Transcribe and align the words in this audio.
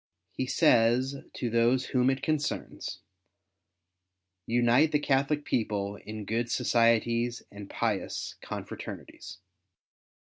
He 0.31 0.47
says 0.47 1.13
to 1.33 1.51
those 1.51 1.85
whom 1.93 2.09
it 2.09 2.23
concerns," 2.23 3.01
unite 4.57 4.91
the 4.91 4.97
Catholic 4.99 5.45
people 5.45 5.97
in 5.97 6.25
good 6.25 6.49
societies 6.49 7.43
and 7.51 7.69
pious 7.69 8.33
confraternities." 8.41 9.37